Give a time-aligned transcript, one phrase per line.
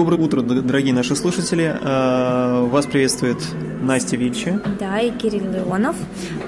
[0.00, 1.78] Доброе утро, дорогие наши слушатели.
[1.82, 3.36] А, вас приветствует
[3.82, 4.58] Настя Вильча.
[4.80, 5.94] Да, и Кирилл Леонов.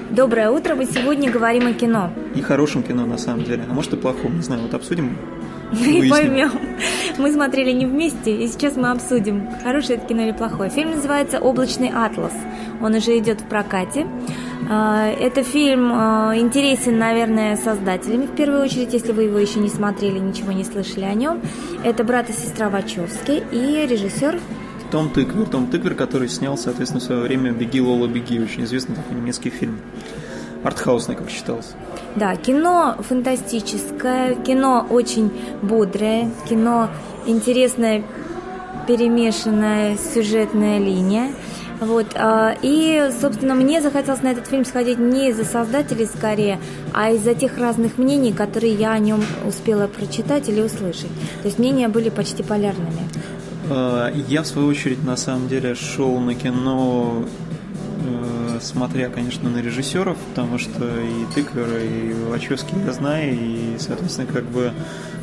[0.09, 0.73] Доброе утро.
[0.73, 2.11] Мы сегодня говорим о кино.
[2.33, 3.63] И хорошем кино, на самом деле.
[3.69, 4.63] А может и плохом, не знаю.
[4.63, 5.15] Вот обсудим
[5.71, 6.49] и поймем.
[7.19, 10.71] Мы смотрели не вместе, и сейчас мы обсудим, хорошее это кино или плохое.
[10.71, 12.33] Фильм называется «Облачный атлас».
[12.81, 14.07] Он уже идет в прокате.
[14.75, 19.69] А, это фильм а, интересен, наверное, создателями в первую очередь, если вы его еще не
[19.69, 21.41] смотрели, ничего не слышали о нем.
[21.83, 24.39] Это брат и сестра Вачовски и режиссер
[24.91, 25.47] том Тыквер.
[25.47, 29.49] Том Тыквер, который снял, соответственно, в свое время «Беги, Лола, беги», очень известный такой немецкий
[29.49, 29.79] фильм.
[30.63, 31.73] Артхаусный, как считалось.
[32.15, 35.31] Да, кино фантастическое, кино очень
[35.63, 36.89] бодрое, кино
[37.25, 38.03] интересная
[38.87, 41.31] перемешанная сюжетная линия.
[41.85, 46.59] Вот, а, и, собственно, мне захотелось на этот фильм сходить не из-за создателей скорее,
[46.93, 51.11] а из-за тех разных мнений, которые я о нем успела прочитать или услышать.
[51.41, 53.09] То есть мнения были почти полярными.
[53.69, 57.25] А, я, в свою очередь, на самом деле шел на кино
[58.63, 64.45] смотря, конечно, на режиссеров, потому что и Тыквера, и Вачовский я знаю, и, соответственно, как
[64.45, 64.73] бы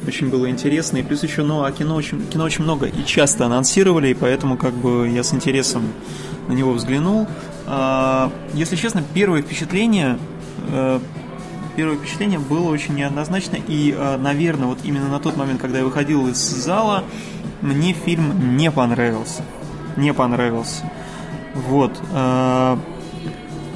[0.06, 0.98] очень было интересно.
[0.98, 4.56] И плюс еще, ну, а кино очень, кино очень много и часто анонсировали, и поэтому
[4.56, 5.92] как бы я с интересом
[6.48, 7.26] на него взглянул.
[7.66, 10.18] А, если честно, первое впечатление
[10.68, 11.00] э,
[11.76, 15.84] первое впечатление было очень неоднозначно, и, э, наверное, вот именно на тот момент, когда я
[15.84, 17.04] выходил из зала,
[17.60, 19.42] мне фильм не понравился.
[19.96, 20.90] Не понравился.
[21.54, 21.92] Вот.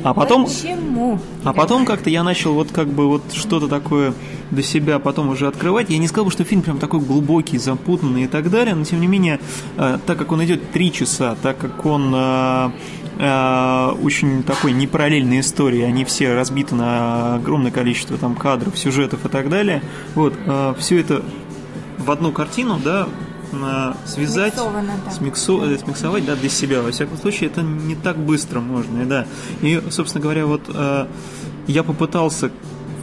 [0.04, 0.44] А потом...
[0.44, 1.18] Почему?
[1.44, 4.12] А потом как-то я начал вот как бы вот что-то такое
[4.50, 5.88] для себя потом уже открывать.
[5.88, 9.00] Я не сказал бы, что фильм прям такой глубокий, запутанный и так далее, но тем
[9.00, 9.40] не менее,
[9.78, 12.70] э, так как он идет три часа, так как он э,
[13.18, 19.28] э, очень такой непараллельной истории, они все разбиты на огромное количество там кадров, сюжетов и
[19.30, 19.82] так далее,
[20.14, 20.34] вот,
[20.78, 21.22] все это
[21.96, 23.08] в одну картину, да,
[24.06, 24.54] связать,
[25.12, 25.78] смиксу, да.
[25.78, 26.82] смиксовать да, для себя.
[26.82, 29.02] Во всяком случае, это не так быстро можно.
[29.02, 29.26] И, да.
[29.62, 31.06] и собственно говоря, вот э,
[31.66, 32.50] я попытался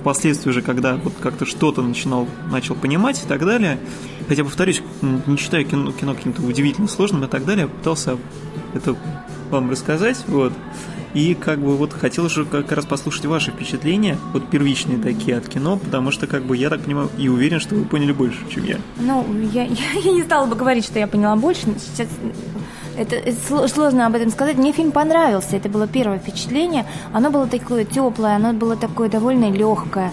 [0.01, 3.79] впоследствии уже, когда вот как-то что-то начинал, начал понимать и так далее,
[4.27, 8.17] хотя, повторюсь, не считаю кино, кино каким-то удивительно сложным и так далее, я пытался
[8.73, 8.95] это
[9.51, 10.53] вам рассказать, вот,
[11.13, 15.47] и как бы вот хотел же как раз послушать ваши впечатления, вот первичные такие от
[15.47, 18.65] кино, потому что как бы я так понимаю и уверен, что вы поняли больше, чем
[18.65, 18.77] я.
[18.99, 19.63] Ну, я,
[19.93, 21.61] я, я не стала бы говорить, что я поняла больше.
[21.79, 22.07] Сейчас
[22.97, 23.15] это,
[23.67, 24.57] сложно об этом сказать.
[24.57, 25.55] Мне фильм понравился.
[25.55, 26.85] Это было первое впечатление.
[27.13, 30.11] Оно было такое теплое, оно было такое довольно легкое.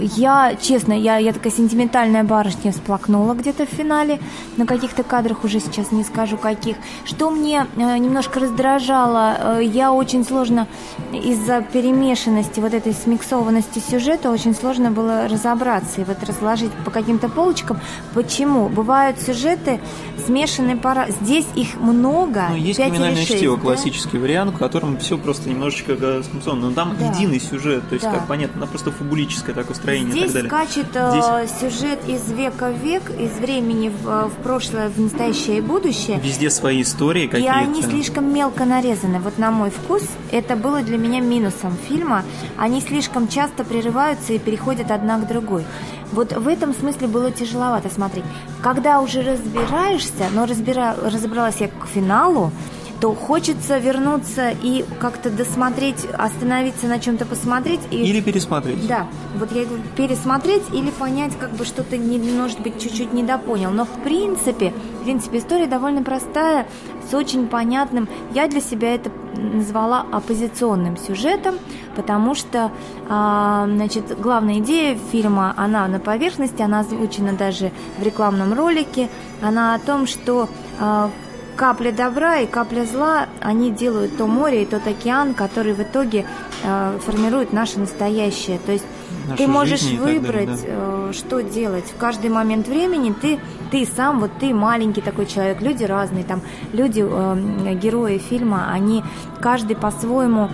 [0.00, 4.20] Я, честно, я, я такая сентиментальная барышня всплакнула где-то в финале,
[4.56, 6.76] на каких-то кадрах уже сейчас не скажу каких.
[7.04, 10.66] Что мне э, немножко раздражало, э, я очень сложно
[11.12, 17.28] из-за перемешанности, вот этой смиксованности сюжета, очень сложно было разобраться и вот разложить по каким-то
[17.28, 17.80] полочкам.
[18.14, 18.68] Почему?
[18.68, 19.80] Бывают сюжеты
[20.26, 21.06] смешанные пара.
[21.20, 22.46] Здесь их много.
[22.50, 23.62] Ну, есть криминальное чтиво, да?
[23.62, 26.68] классический вариант, в котором все просто немножечко смиксовано.
[26.68, 27.06] Но там да.
[27.06, 28.12] единый сюжет, то есть, да.
[28.12, 30.66] как понятно, она просто фабулическое такое строение Здесь и так далее.
[30.66, 31.60] скачет э, Здесь...
[31.60, 36.20] сюжет из века в век, из времени в, э, в прошлое, в настоящее и будущее.
[36.20, 37.58] Везде свои истории какие-то.
[37.58, 39.20] И они слишком мелко нарезаны.
[39.20, 40.02] Вот на мой вкус
[40.32, 42.24] это было для меня минусом фильма.
[42.56, 45.64] Они слишком часто прерываются и переходят одна к другой.
[46.12, 48.24] Вот в этом смысле было тяжеловато смотреть.
[48.62, 50.94] Когда уже разбираешься, но разбира...
[51.02, 52.52] разобралась я к финалу,
[53.00, 57.80] то хочется вернуться и как-то досмотреть, остановиться на чем-то посмотреть.
[57.90, 58.02] И...
[58.02, 58.86] Или пересмотреть.
[58.86, 63.70] Да, вот я говорю, пересмотреть или понять, как бы что-то, не, может быть, чуть-чуть недопонял.
[63.70, 66.66] Но в принципе, в принципе, история довольно простая,
[67.10, 68.08] с очень понятным.
[68.32, 71.56] Я для себя это назвала оппозиционным сюжетом,
[71.94, 72.72] потому что,
[73.08, 79.08] а, значит, главная идея фильма, она на поверхности, она озвучена даже в рекламном ролике,
[79.42, 80.48] она о том, что
[80.80, 81.10] а,
[81.56, 86.26] капля добра и капля зла, они делают то море и тот океан, который в итоге
[86.62, 88.58] э, формирует наше настоящее.
[88.64, 88.84] То есть
[89.26, 91.10] Наши ты можешь выбрать, далее, да.
[91.10, 91.84] э, что делать.
[91.86, 96.42] В каждый момент времени ты, ты сам, вот ты маленький такой человек, люди разные, там
[96.72, 99.02] люди, э, герои фильма, они
[99.40, 100.50] каждый по-своему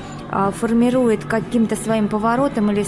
[0.53, 2.85] формирует каким-то своим поворотом или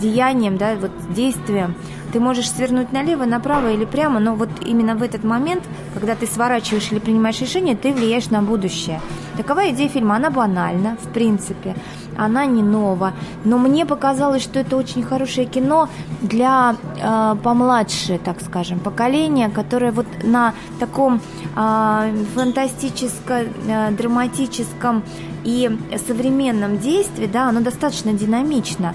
[0.00, 1.74] деянием, да, вот действием
[2.14, 5.64] ты можешь свернуть налево, направо или прямо, но вот именно в этот момент,
[5.94, 9.00] когда ты сворачиваешь или принимаешь решение, ты влияешь на будущее.
[9.36, 10.14] Такова идея фильма.
[10.14, 11.74] Она банальна, в принципе.
[12.16, 13.14] Она не нова.
[13.44, 15.88] Но мне показалось, что это очень хорошее кино
[16.22, 21.20] для э, помладше, так скажем, поколения, которое вот на таком
[21.56, 25.02] э, фантастическо-драматическом
[25.44, 25.70] и
[26.06, 28.94] современном действии, да, оно достаточно динамично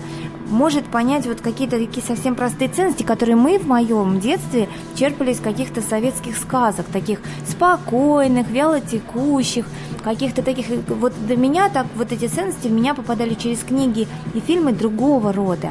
[0.50, 5.40] может понять вот какие-то такие совсем простые ценности, которые мы в моем детстве черпали из
[5.40, 9.66] каких-то советских сказок, таких спокойных, вялотекущих,
[10.04, 10.68] каких-то таких...
[10.88, 15.32] Вот до меня так вот эти ценности в меня попадали через книги и фильмы другого
[15.32, 15.70] рода.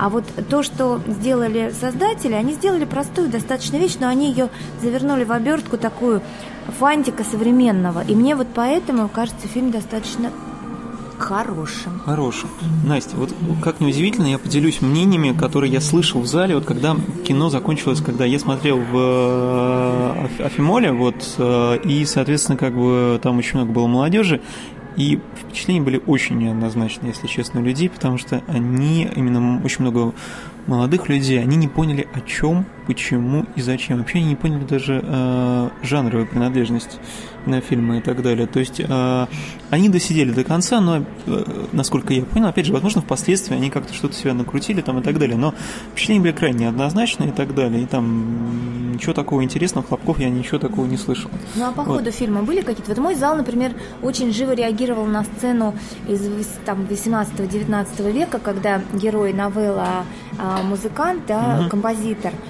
[0.00, 4.48] А вот то, что сделали создатели, они сделали простую достаточно вещь, но они ее
[4.80, 6.22] завернули в обертку такую
[6.78, 8.02] фантика современного.
[8.04, 10.30] И мне вот поэтому кажется фильм достаточно
[11.18, 12.00] хорошим.
[12.06, 12.48] Хорошим.
[12.86, 17.50] Настя, вот как неудивительно, я поделюсь мнениями, которые я слышал в зале, вот когда кино
[17.50, 23.58] закончилось, когда я смотрел в э, Афимоле, вот, э, и, соответственно, как бы там очень
[23.58, 24.40] много было молодежи,
[24.96, 30.12] и впечатления были очень неоднозначные, если честно, у людей, потому что они, именно очень много
[30.66, 33.98] молодых людей, они не поняли, о чем, почему и зачем.
[33.98, 36.98] Вообще они не поняли даже э, жанровую принадлежность
[37.39, 38.46] на фильмы и так далее.
[38.46, 39.26] То есть э,
[39.70, 43.92] они досидели до конца, но, э, насколько я понял, опять же, возможно, впоследствии они как-то
[43.92, 45.54] что-то себя накрутили там и так далее, но
[45.92, 50.58] впечатления были крайне однозначные и так далее, и там ничего такого интересного, хлопков я ничего
[50.58, 51.30] такого не слышал.
[51.56, 51.98] Ну а по вот.
[51.98, 52.90] ходу фильма были какие-то?
[52.90, 55.74] Вот мой зал, например, очень живо реагировал на сцену
[56.06, 56.20] из
[56.64, 60.04] там, 18-19 века, когда герой новелла
[60.38, 61.70] а, музыкант, да, угу.
[61.70, 62.32] композитор–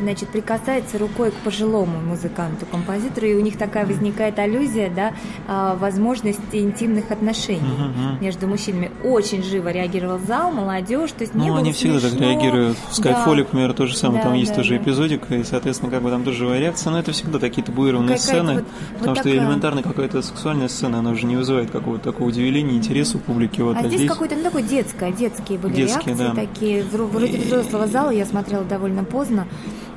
[0.00, 5.12] значит, прикасается рукой к пожилому музыканту, композитору, и у них такая возникает аллюзия, да,
[5.46, 8.22] а, возможности интимных отношений uh-huh.
[8.22, 8.90] между мужчинами.
[9.04, 11.98] Очень живо реагировал зал, молодежь, то есть не Ну, они смешно.
[11.98, 12.76] всегда так реагируют.
[12.90, 13.44] В Skyfall, да.
[13.44, 14.82] к примеру, то же самое, да, там есть да, тоже да.
[14.82, 18.54] эпизодик, и, соответственно, как бы там тоже живая реакция, но это всегда такие табуированные сцены,
[18.54, 18.64] вот,
[18.94, 19.34] потому вот что такая...
[19.34, 23.60] элементарно какая-то сексуальная сцена, она уже не вызывает какого-то такого удивления, интереса у публики.
[23.60, 26.34] Вот, а, а здесь, здесь какой-то, ну, такой детское, детские были детские, реакции, да.
[26.34, 29.46] такие, вроде взрослого зала я смотрела довольно поздно,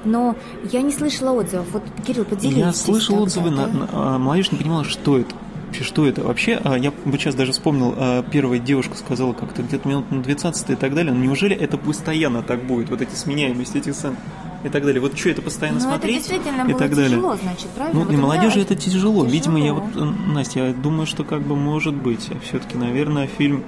[0.06, 0.36] но
[0.72, 1.68] я не слышала отзывов.
[1.72, 2.58] Вот, Кирилл, поделись.
[2.58, 3.68] Я слышал отзывы, да?
[3.68, 5.36] на, на, молодежь не понимала, что это.
[5.68, 6.22] Вообще, что это?
[6.22, 10.22] Вообще, а, я вот сейчас даже вспомнил, а, первая девушка сказала как-то где-то минут на
[10.22, 14.16] 12 и так далее, но неужели это постоянно так будет, вот эти сменяемости этих сцен?
[14.64, 15.02] и так далее.
[15.02, 17.10] Вот что это постоянно Но смотреть это действительно и так далее.
[17.10, 18.00] тяжело, значит, правильно?
[18.00, 19.26] Ну, вот и молодежи это это тяжело.
[19.26, 19.26] тяжело.
[19.26, 22.30] Видимо, я вот, э, Настя, я думаю, что как бы может быть.
[22.44, 23.64] Все-таки, наверное, фильм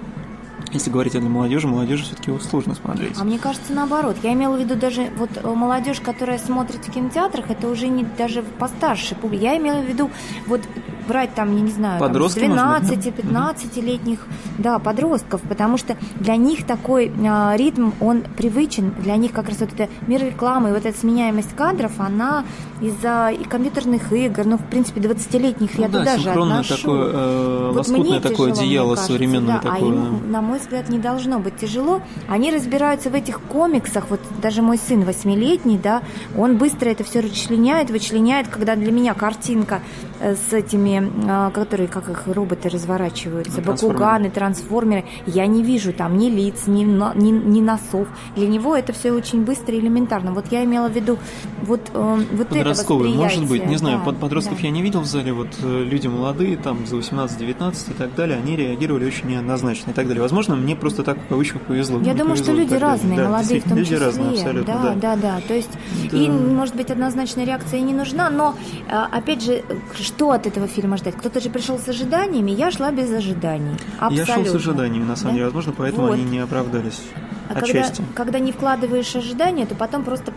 [0.72, 3.18] если говорить о молодежи, молодежи все-таки его сложно смотреть.
[3.20, 4.18] А мне кажется, наоборот.
[4.24, 8.04] Я имела в виду даже вот э, молодежь, которая смотрит в кинотеатрах, это уже не
[8.04, 9.44] даже постарше публика.
[9.44, 10.10] Я имела в виду
[10.48, 10.62] вот
[11.08, 14.20] брать там, я не знаю, Подростки, 12-15-летних,
[14.58, 19.60] да, подростков, потому что для них такой э, ритм, он привычен, для них как раз
[19.60, 22.46] вот это мир рекламы вот эта сменяемость кадров, она
[22.82, 26.76] из-за и компьютерных игр, ну, в принципе, 20-летних ну, я да, туда же отношу.
[26.78, 29.92] такое, э, вот лоскутное такое тяжело, одеяло кажется, современное да, такое.
[29.92, 32.02] А им, на мой взгляд, не должно быть тяжело.
[32.28, 36.02] Они разбираются в этих комиксах, вот даже мой сын восьмилетний, да,
[36.38, 39.82] он быстро это все расчленяет, вычленяет, когда для меня картинка
[40.20, 45.94] э, с этими, э, которые, как их роботы разворачиваются, ну, бакуганы, трансформеры, я не вижу
[45.94, 48.08] там ни лиц, ни, ни, ни носов.
[48.36, 50.34] Для него это все очень быстро и элементарно.
[50.34, 51.18] Вот я имела в виду
[51.64, 54.68] вот, э, вот подростковый, может быть, не знаю, да, подростков да.
[54.68, 58.38] я не видел в зале, вот э, люди молодые, там за 18-19 и так далее,
[58.38, 60.22] они реагировали очень неоднозначно и так далее.
[60.22, 62.00] Возможно, мне просто так в кавычках повезло.
[62.00, 64.06] Я думаю, повезло, что люди разные, да, молодые в том люди числе.
[64.06, 64.96] разные, абсолютно, да, да.
[64.96, 65.42] да, да.
[65.48, 65.72] То есть
[66.12, 66.18] да.
[66.18, 68.56] и, может быть, однозначная реакция не нужна, но,
[68.88, 69.64] э, опять же,
[70.00, 71.16] что от этого фильма ждать?
[71.16, 73.76] Кто-то же пришел с ожиданиями, я шла без ожиданий.
[74.00, 74.32] Абсолютно.
[74.32, 75.38] Я шел с ожиданиями, на самом да?
[75.38, 76.14] деле, возможно, поэтому вот.
[76.14, 77.02] они не оправдались.
[77.48, 80.34] А когда, когда не вкладываешь ожидания, то потом просто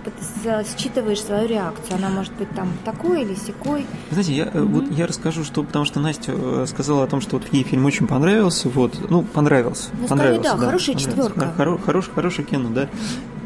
[0.76, 1.96] считываешь свою реакцию.
[1.96, 3.86] Она может быть там такой или секой.
[4.10, 4.64] Знаете, я, mm-hmm.
[4.66, 7.86] вот я расскажу, что потому что Настя э, сказала о том, что вот ей фильм
[7.86, 8.68] очень понравился.
[8.68, 9.88] Вот, ну, понравился.
[9.98, 11.40] Ну, понравился, скорее, да, да, хорошая четверка.
[11.40, 12.88] Да, хоро, хорош, хорошее кино, да.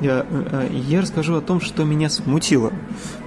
[0.03, 0.27] Я,
[0.73, 2.73] я расскажу о том, что меня смутило.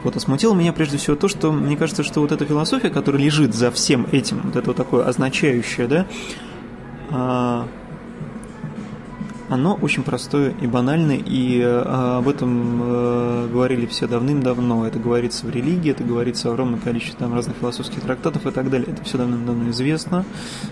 [0.04, 3.22] Вот, а смутило меня прежде всего то, что мне кажется, что вот эта философия, которая
[3.22, 6.06] лежит за всем этим, вот это вот такое означающее, да,
[7.12, 7.68] а,
[9.50, 11.82] оно очень простое и банальное, и э,
[12.18, 14.88] об этом э, говорили все давным-давно.
[14.88, 18.70] Это говорится в религии, это говорится в огромном количестве там, разных философских трактатов и так
[18.70, 18.88] далее.
[18.92, 20.26] Это все давным-давно известно,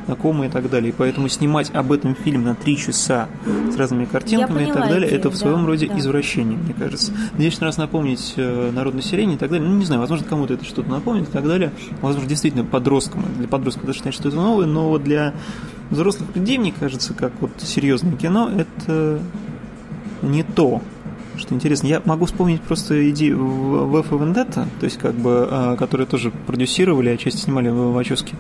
[0.06, 0.90] знакомо и так далее.
[0.90, 3.30] И поэтому снимать об этом фильм на три часа
[3.72, 6.00] с разными картинками и так далее, это в своем да, роде да.
[6.00, 7.14] извращение, мне кажется.
[7.38, 9.68] Лишний раз напомнить э, народное сирени и так далее.
[9.68, 11.72] Ну, не знаю, возможно, кому-то это что-то напомнит и так далее.
[12.02, 15.34] Возможно, действительно, подросткам, для подростков даже считать, что это новое, но для
[15.90, 19.20] взрослых людей, мне кажется, как вот серьезное кино, это
[20.22, 20.82] не то,
[21.38, 21.88] что интересно.
[21.88, 26.32] Я могу вспомнить просто идею в F Vendetta, то есть как бы, а, которые тоже
[26.32, 28.36] продюсировали, а часть снимали в Вачовске.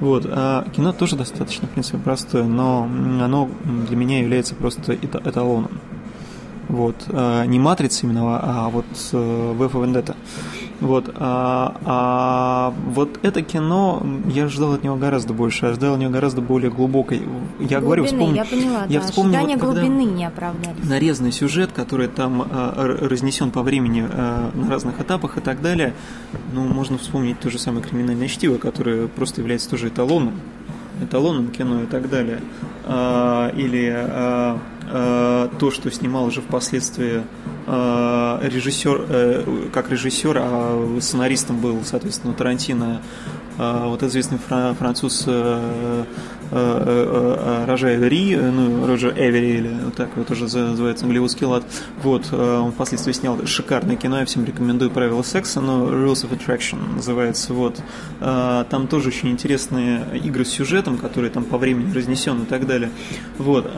[0.00, 0.26] Вот.
[0.26, 3.50] А кино тоже достаточно, в принципе, простое, но оно
[3.86, 5.70] для меня является просто эталоном.
[6.68, 6.96] Вот.
[7.08, 10.16] А, не матрица именно, а вот V for Vendetta.
[10.80, 16.00] Вот, а, а вот это кино, я ждал от него гораздо больше, я ждал от
[16.00, 17.18] него гораздо более глубокой.
[17.58, 20.84] Я глубины, говорю, вспомнил, я поняла, я да, вспомнил, ожидания вот, глубины не оправдались.
[20.84, 25.94] нарезанный сюжет, который там э, разнесен по времени э, на разных этапах и так далее.
[26.52, 30.34] Ну, можно вспомнить то же самое криминальное чтиво, которое просто является тоже эталоном,
[31.02, 32.40] эталоном кино и так далее.
[32.84, 34.58] А, или а,
[34.90, 37.22] а, то, что снимал уже впоследствии
[37.68, 43.02] режиссер, э, как режиссер, а сценаристом был, соответственно, Тарантино,
[43.58, 46.04] вот известный француз э,
[46.52, 51.64] э, Рожа Эвери, ну, Роджер Эвери, или вот так вот тоже называется голливудский лад.
[52.02, 56.94] Вот, он впоследствии снял шикарное кино, я всем рекомендую «Правила секса», но «Rules of Attraction»
[56.94, 57.82] называется, вот.
[58.20, 62.90] Там тоже очень интересные игры с сюжетом, которые там по времени разнесены и так далее.
[63.38, 63.68] Вот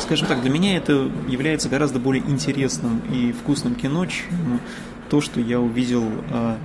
[0.00, 4.60] скажем так, для меня это является гораздо более интересным и вкусным кино, чем
[5.08, 6.58] то, что я увидел а,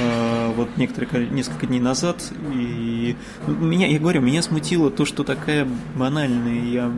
[0.00, 2.22] а, вот некоторые несколько дней назад.
[2.54, 6.92] И меня, я говорю, меня смутило то, что такая банальная, я,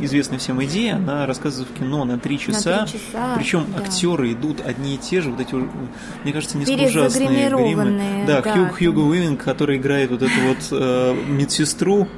[0.00, 3.82] известная всем идея, она рассказывается в кино на три часа, на 3 часа причем да.
[3.82, 8.24] актеры идут одни и те же, вот эти, мне кажется, несколько ужасные гримы.
[8.26, 12.08] Да, да, Хью, Хьюго Уивинг, который играет вот эту вот э, медсестру,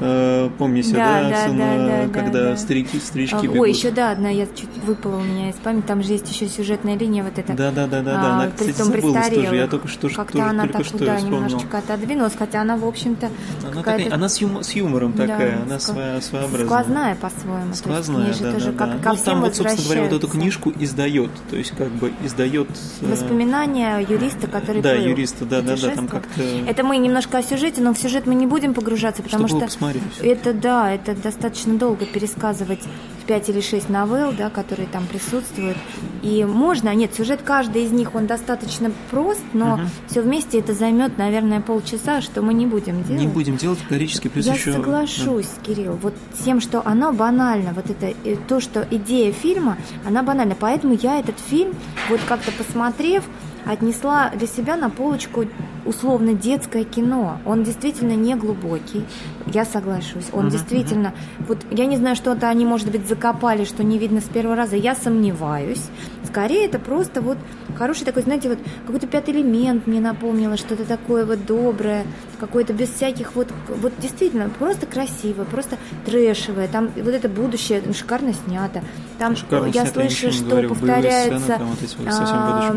[0.00, 2.56] Э, помните, да, да, да, да, да, когда да.
[2.56, 3.58] старики, старички а, бегут.
[3.58, 6.48] Ой, еще да, одна, я чуть выпала у меня из памяти, там же есть еще
[6.48, 7.52] сюжетная линия вот эта.
[7.52, 8.20] Да, да, да, да, да.
[8.20, 11.16] А, она, кстати, забылась тоже, я только что, Как-то тоже, она только так что туда
[11.16, 11.42] вспомнил.
[11.42, 13.30] немножечко отодвинулась, хотя она, в общем-то,
[13.62, 15.92] она, такая, она с, юм, с юмором такая, она ск...
[15.92, 16.66] своя, своеобразная.
[16.66, 17.74] Сквозная по-своему.
[17.74, 19.12] Сквозная, есть, да, тоже да, как, да.
[19.12, 22.68] ну, там вот, собственно говоря, вот эту книжку издает, то есть как бы издает...
[23.00, 26.42] э, Воспоминания юриста, который Да, был юриста, да, да, да, там как-то...
[26.66, 30.38] Это мы немножко о сюжете, но в сюжет мы не будем погружаться, потому что посмотреть.
[30.38, 32.80] это да, это достаточно долго пересказывать
[33.26, 35.78] 5 или 6 новелл, да, которые там присутствуют.
[36.22, 39.88] И можно, нет, сюжет каждый из них, он достаточно прост, но Мгм.
[40.08, 43.22] все вместе это займет, наверное, полчаса, что мы не будем делать.
[43.22, 44.72] Не будем делать категорически, плюс Я еще...
[44.74, 46.14] соглашусь, Кирилл, вот
[46.44, 51.18] тем, что оно банально, вот это э, то, что идея фильма, она банальна, поэтому я
[51.18, 51.74] этот фильм,
[52.10, 53.24] вот как-то посмотрев,
[53.64, 55.46] отнесла для себя на полочку
[55.84, 57.38] условно детское кино.
[57.44, 59.04] Он действительно не глубокий,
[59.46, 60.26] я соглашусь.
[60.32, 64.20] Он Мгм, действительно, вот я не знаю, что-то они, может быть, закопали, что не видно
[64.20, 65.82] с первого раза, я сомневаюсь.
[66.24, 67.38] Скорее, это просто вот
[67.76, 72.04] хороший такой, знаете, вот какой-то пятый элемент мне напомнило, что-то такое вот доброе,
[72.46, 76.68] какое-то без всяких вот, вот действительно, просто красивое, просто трэшевое.
[76.68, 78.82] Там вот это будущее ну, шикарно снято.
[79.18, 80.68] Там Шикарно я снято, слышу, что говорю.
[80.70, 81.38] Повторяется.
[81.40, 82.74] сцены, а,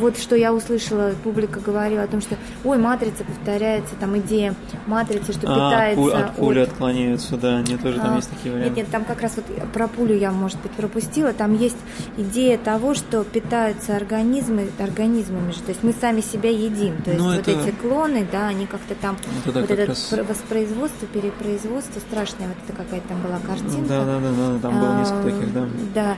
[0.00, 4.54] вот что я услышала, публика говорила о том, что ой, матрица повторяется, там идея
[4.86, 8.50] матрицы, что А, питается от пули от отклоняются, да, нет, тоже там а, есть такие
[8.54, 8.80] Нет, варианты.
[8.80, 11.32] нет, там как раз вот про пулю я, может быть, пропустила.
[11.32, 11.76] Там есть
[12.16, 15.60] идея того, что питаются организмы организмами же.
[15.60, 17.00] То есть мы сами себя едим.
[17.02, 19.86] То есть Ну, вот это- эти клоны, да, они как-то там Это да, вот это
[19.86, 22.48] раз- пр- воспроизводство, перепроизводство страшное.
[22.48, 23.88] Вот это какая-то там была картинка.
[23.88, 25.68] Да, да, да, да, там было А, несколько таких, да.
[25.94, 26.16] Да.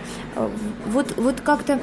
[0.87, 1.81] Вот, вот как-то...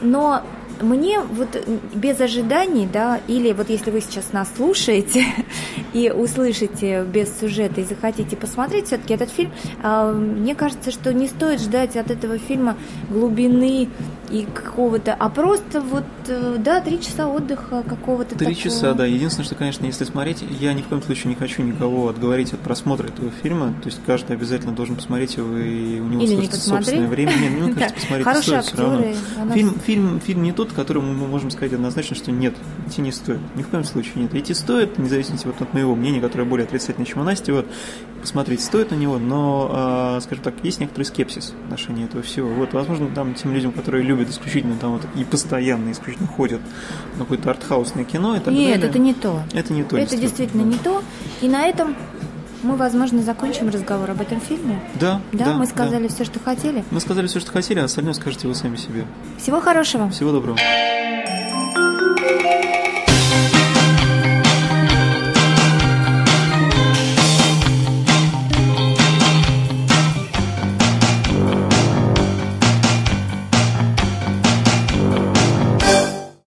[0.00, 0.42] Но
[0.80, 1.60] мне вот
[1.94, 5.24] без ожиданий, да, или вот если вы сейчас нас слушаете
[5.92, 9.50] и услышите без сюжета и захотите посмотреть все-таки этот фильм,
[9.82, 12.76] а, мне кажется, что не стоит ждать от этого фильма
[13.10, 13.88] глубины
[14.30, 18.54] и какого-то, а просто вот, э, да, три часа отдыха какого-то Три такого.
[18.62, 19.06] часа, да.
[19.06, 22.60] Единственное, что, конечно, если смотреть, я ни в коем случае не хочу никого отговорить от
[22.60, 23.74] просмотра этого фильма.
[23.82, 27.32] То есть каждый обязательно должен посмотреть его, и у него Или не собственное время.
[27.32, 28.98] Нет, ну, кажется, посмотреть Хорошие стоит все равно.
[28.98, 32.54] актеры, у нас- Фильм, фильм, фильм не тот, которому мы можем сказать однозначно, что нет,
[32.86, 33.40] идти не стоит.
[33.56, 34.34] Ни в коем случае нет.
[34.34, 37.66] Идти стоит, независимо от моего мнения, которое более отрицательное, чем у Насти, вот,
[38.28, 42.50] посмотреть стоит на него, но, э, скажем так, есть некоторый скепсис в отношении этого всего.
[42.50, 46.60] Вот, возможно, там тем людям, которые любят исключительно там вот и постоянно исключительно ходят
[47.14, 48.90] на какое-то артхаусное кино и так Нет, далее.
[48.90, 49.40] это не то.
[49.54, 49.96] Это не то.
[49.96, 51.02] Это действительно не то.
[51.40, 51.96] И на этом
[52.62, 54.78] мы, возможно, закончим разговор об этом фильме.
[55.00, 55.70] Да, Да, да, мы да.
[55.70, 56.84] сказали все, что хотели.
[56.90, 59.06] Мы сказали все, что хотели, а остальное скажете вы сами себе.
[59.38, 60.10] Всего хорошего.
[60.10, 60.58] Всего доброго.